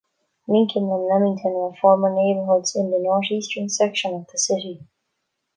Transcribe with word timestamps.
Lincoln 0.47 0.85
and 0.89 1.03
Lemington 1.05 1.51
were 1.53 1.75
former 1.79 2.11
neighborhoods 2.11 2.75
in 2.75 2.89
the 2.89 2.97
northeastern 2.97 3.69
section 3.69 4.15
of 4.15 4.25
the 4.31 4.39
city. 4.39 4.87